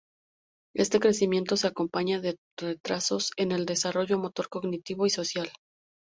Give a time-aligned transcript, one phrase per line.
[0.75, 5.51] Este crecimiento se acompaña de retrasos en el desarrollo motor, cognitivo y social.